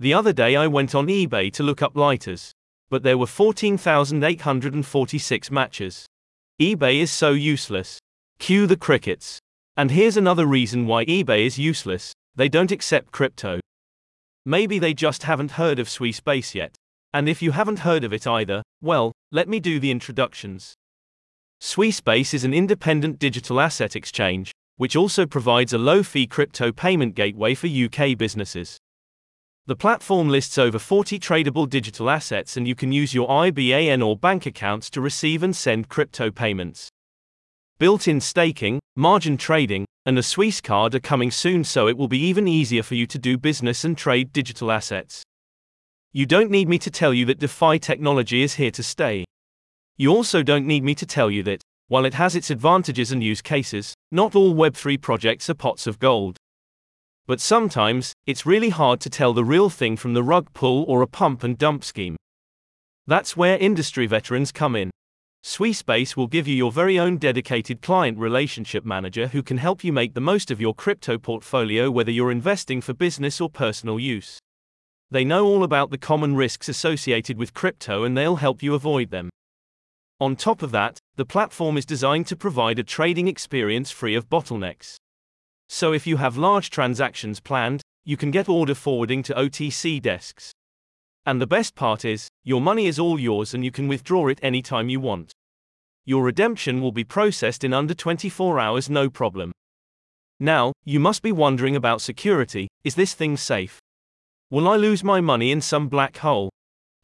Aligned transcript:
The 0.00 0.14
other 0.14 0.32
day 0.32 0.54
I 0.54 0.68
went 0.68 0.94
on 0.94 1.08
eBay 1.08 1.52
to 1.54 1.64
look 1.64 1.82
up 1.82 1.96
lighters. 1.96 2.52
But 2.88 3.02
there 3.02 3.18
were 3.18 3.26
14,846 3.26 5.50
matches. 5.50 6.06
eBay 6.60 7.00
is 7.00 7.10
so 7.10 7.32
useless. 7.32 7.98
Cue 8.38 8.68
the 8.68 8.76
crickets. 8.76 9.40
And 9.76 9.90
here's 9.90 10.16
another 10.16 10.46
reason 10.46 10.86
why 10.86 11.04
eBay 11.04 11.46
is 11.46 11.58
useless 11.58 12.12
they 12.36 12.48
don't 12.48 12.70
accept 12.70 13.10
crypto. 13.10 13.58
Maybe 14.46 14.78
they 14.78 14.94
just 14.94 15.24
haven't 15.24 15.50
heard 15.52 15.78
of 15.80 15.88
Swissbase 15.88 16.54
yet. 16.54 16.76
And 17.12 17.28
if 17.28 17.42
you 17.42 17.50
haven't 17.50 17.80
heard 17.80 18.04
of 18.04 18.12
it 18.12 18.28
either, 18.28 18.62
well, 18.80 19.10
let 19.32 19.48
me 19.48 19.58
do 19.58 19.80
the 19.80 19.90
introductions. 19.90 20.74
Swissbase 21.60 22.34
is 22.34 22.44
an 22.44 22.54
independent 22.54 23.18
digital 23.18 23.60
asset 23.60 23.96
exchange, 23.96 24.52
which 24.76 24.94
also 24.94 25.26
provides 25.26 25.72
a 25.72 25.78
low 25.78 26.04
fee 26.04 26.28
crypto 26.28 26.70
payment 26.70 27.16
gateway 27.16 27.56
for 27.56 27.66
UK 27.66 28.16
businesses. 28.16 28.78
The 29.68 29.76
platform 29.76 30.30
lists 30.30 30.56
over 30.56 30.78
40 30.78 31.18
tradable 31.18 31.68
digital 31.68 32.08
assets, 32.08 32.56
and 32.56 32.66
you 32.66 32.74
can 32.74 32.90
use 32.90 33.12
your 33.12 33.28
IBAN 33.28 34.02
or 34.02 34.16
bank 34.16 34.46
accounts 34.46 34.88
to 34.88 35.02
receive 35.02 35.42
and 35.42 35.54
send 35.54 35.90
crypto 35.90 36.30
payments. 36.30 36.88
Built 37.78 38.08
in 38.08 38.18
staking, 38.18 38.80
margin 38.96 39.36
trading, 39.36 39.84
and 40.06 40.18
a 40.18 40.22
Swiss 40.22 40.62
card 40.62 40.94
are 40.94 41.00
coming 41.00 41.30
soon, 41.30 41.64
so 41.64 41.86
it 41.86 41.98
will 41.98 42.08
be 42.08 42.18
even 42.18 42.48
easier 42.48 42.82
for 42.82 42.94
you 42.94 43.06
to 43.08 43.18
do 43.18 43.36
business 43.36 43.84
and 43.84 43.98
trade 43.98 44.32
digital 44.32 44.72
assets. 44.72 45.22
You 46.12 46.24
don't 46.24 46.50
need 46.50 46.66
me 46.66 46.78
to 46.78 46.90
tell 46.90 47.12
you 47.12 47.26
that 47.26 47.38
DeFi 47.38 47.78
technology 47.78 48.42
is 48.42 48.54
here 48.54 48.70
to 48.70 48.82
stay. 48.82 49.26
You 49.98 50.14
also 50.16 50.42
don't 50.42 50.66
need 50.66 50.82
me 50.82 50.94
to 50.94 51.04
tell 51.04 51.30
you 51.30 51.42
that, 51.42 51.60
while 51.88 52.06
it 52.06 52.14
has 52.14 52.34
its 52.34 52.50
advantages 52.50 53.12
and 53.12 53.22
use 53.22 53.42
cases, 53.42 53.92
not 54.10 54.34
all 54.34 54.54
Web3 54.54 54.98
projects 54.98 55.50
are 55.50 55.54
pots 55.54 55.86
of 55.86 55.98
gold. 55.98 56.38
But 57.28 57.42
sometimes, 57.42 58.14
it's 58.26 58.46
really 58.46 58.70
hard 58.70 59.00
to 59.00 59.10
tell 59.10 59.34
the 59.34 59.44
real 59.44 59.68
thing 59.68 59.98
from 59.98 60.14
the 60.14 60.22
rug 60.22 60.50
pull 60.54 60.84
or 60.88 61.02
a 61.02 61.06
pump 61.06 61.44
and 61.44 61.58
dump 61.58 61.84
scheme. 61.84 62.16
That's 63.06 63.36
where 63.36 63.58
industry 63.58 64.06
veterans 64.06 64.50
come 64.50 64.74
in. 64.74 64.90
Swissbase 65.44 66.16
will 66.16 66.26
give 66.26 66.48
you 66.48 66.54
your 66.54 66.72
very 66.72 66.98
own 66.98 67.18
dedicated 67.18 67.82
client 67.82 68.18
relationship 68.18 68.86
manager 68.86 69.26
who 69.26 69.42
can 69.42 69.58
help 69.58 69.84
you 69.84 69.92
make 69.92 70.14
the 70.14 70.22
most 70.22 70.50
of 70.50 70.58
your 70.58 70.74
crypto 70.74 71.18
portfolio 71.18 71.90
whether 71.90 72.10
you're 72.10 72.30
investing 72.30 72.80
for 72.80 72.94
business 72.94 73.42
or 73.42 73.50
personal 73.50 74.00
use. 74.00 74.38
They 75.10 75.24
know 75.24 75.44
all 75.44 75.64
about 75.64 75.90
the 75.90 75.98
common 75.98 76.34
risks 76.34 76.66
associated 76.66 77.36
with 77.36 77.52
crypto 77.52 78.04
and 78.04 78.16
they'll 78.16 78.36
help 78.36 78.62
you 78.62 78.74
avoid 78.74 79.10
them. 79.10 79.28
On 80.18 80.34
top 80.34 80.62
of 80.62 80.70
that, 80.70 80.98
the 81.16 81.26
platform 81.26 81.76
is 81.76 81.84
designed 81.84 82.26
to 82.28 82.36
provide 82.36 82.78
a 82.78 82.82
trading 82.84 83.28
experience 83.28 83.90
free 83.90 84.14
of 84.14 84.30
bottlenecks. 84.30 84.96
So 85.68 85.92
if 85.92 86.06
you 86.06 86.16
have 86.16 86.36
large 86.36 86.70
transactions 86.70 87.40
planned, 87.40 87.82
you 88.04 88.16
can 88.16 88.30
get 88.30 88.48
order 88.48 88.74
forwarding 88.74 89.22
to 89.24 89.34
OTC 89.34 90.00
desks. 90.00 90.50
And 91.26 91.40
the 91.40 91.46
best 91.46 91.74
part 91.74 92.04
is, 92.06 92.28
your 92.42 92.60
money 92.60 92.86
is 92.86 92.98
all 92.98 93.20
yours 93.20 93.52
and 93.52 93.62
you 93.62 93.70
can 93.70 93.86
withdraw 93.86 94.28
it 94.28 94.38
anytime 94.42 94.88
you 94.88 94.98
want. 94.98 95.30
Your 96.06 96.24
redemption 96.24 96.80
will 96.80 96.92
be 96.92 97.04
processed 97.04 97.64
in 97.64 97.74
under 97.74 97.92
24 97.92 98.58
hours, 98.58 98.88
no 98.88 99.10
problem. 99.10 99.52
Now, 100.40 100.72
you 100.86 100.98
must 100.98 101.22
be 101.22 101.32
wondering 101.32 101.76
about 101.76 102.00
security 102.00 102.68
is 102.82 102.94
this 102.94 103.12
thing 103.12 103.36
safe? 103.36 103.78
Will 104.50 104.66
I 104.66 104.76
lose 104.76 105.04
my 105.04 105.20
money 105.20 105.50
in 105.50 105.60
some 105.60 105.88
black 105.88 106.16
hole? 106.16 106.48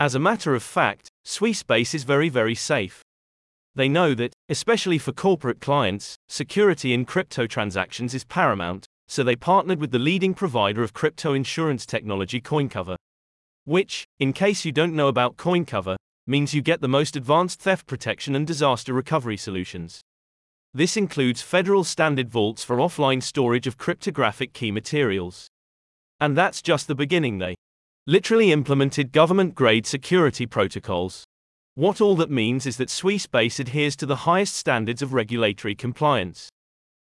As 0.00 0.14
a 0.14 0.18
matter 0.18 0.54
of 0.54 0.62
fact, 0.62 1.10
Swissbase 1.26 1.94
is 1.94 2.04
very, 2.04 2.30
very 2.30 2.54
safe. 2.54 3.03
They 3.76 3.88
know 3.88 4.14
that, 4.14 4.32
especially 4.48 4.98
for 4.98 5.12
corporate 5.12 5.60
clients, 5.60 6.14
security 6.28 6.94
in 6.94 7.04
crypto 7.04 7.46
transactions 7.46 8.14
is 8.14 8.24
paramount, 8.24 8.86
so 9.08 9.24
they 9.24 9.36
partnered 9.36 9.80
with 9.80 9.90
the 9.90 9.98
leading 9.98 10.32
provider 10.32 10.82
of 10.82 10.92
crypto 10.92 11.32
insurance 11.32 11.84
technology, 11.84 12.40
CoinCover. 12.40 12.96
Which, 13.64 14.06
in 14.20 14.32
case 14.32 14.64
you 14.64 14.72
don't 14.72 14.94
know 14.94 15.08
about 15.08 15.36
CoinCover, 15.36 15.96
means 16.26 16.54
you 16.54 16.62
get 16.62 16.80
the 16.80 16.88
most 16.88 17.16
advanced 17.16 17.60
theft 17.60 17.86
protection 17.86 18.34
and 18.34 18.46
disaster 18.46 18.92
recovery 18.92 19.36
solutions. 19.36 20.00
This 20.72 20.96
includes 20.96 21.42
federal 21.42 21.84
standard 21.84 22.30
vaults 22.30 22.64
for 22.64 22.76
offline 22.76 23.22
storage 23.22 23.66
of 23.66 23.78
cryptographic 23.78 24.52
key 24.52 24.70
materials. 24.70 25.48
And 26.20 26.36
that's 26.36 26.62
just 26.62 26.86
the 26.86 26.94
beginning, 26.94 27.38
they 27.38 27.56
literally 28.06 28.52
implemented 28.52 29.12
government 29.12 29.54
grade 29.54 29.86
security 29.86 30.46
protocols. 30.46 31.24
What 31.76 32.00
all 32.00 32.14
that 32.16 32.30
means 32.30 32.66
is 32.66 32.76
that 32.76 32.88
Swissbase 32.88 33.58
adheres 33.58 33.96
to 33.96 34.06
the 34.06 34.24
highest 34.28 34.54
standards 34.54 35.02
of 35.02 35.12
regulatory 35.12 35.74
compliance. 35.74 36.48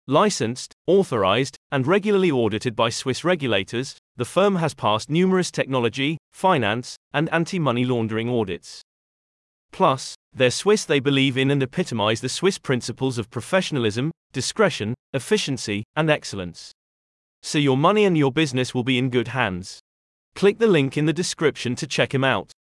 Licensed, 0.06 0.74
authorized, 0.86 1.56
and 1.72 1.86
regularly 1.86 2.30
audited 2.30 2.76
by 2.76 2.90
Swiss 2.90 3.24
regulators, 3.24 3.96
the 4.16 4.26
firm 4.26 4.56
has 4.56 4.74
passed 4.74 5.08
numerous 5.08 5.50
technology, 5.50 6.18
finance, 6.32 6.96
and 7.14 7.32
anti 7.32 7.58
money 7.58 7.86
laundering 7.86 8.28
audits. 8.28 8.82
Plus, 9.72 10.14
they're 10.34 10.50
Swiss, 10.50 10.84
they 10.84 11.00
believe 11.00 11.38
in 11.38 11.50
and 11.50 11.62
epitomize 11.62 12.20
the 12.20 12.28
Swiss 12.28 12.58
principles 12.58 13.16
of 13.16 13.30
professionalism, 13.30 14.10
discretion, 14.32 14.94
efficiency, 15.14 15.84
and 15.96 16.10
excellence. 16.10 16.70
So 17.42 17.58
your 17.58 17.78
money 17.78 18.04
and 18.04 18.18
your 18.18 18.32
business 18.32 18.74
will 18.74 18.84
be 18.84 18.98
in 18.98 19.08
good 19.08 19.28
hands. 19.28 19.78
Click 20.34 20.58
the 20.58 20.66
link 20.66 20.98
in 20.98 21.06
the 21.06 21.14
description 21.14 21.74
to 21.76 21.86
check 21.86 22.10
them 22.10 22.24
out. 22.24 22.52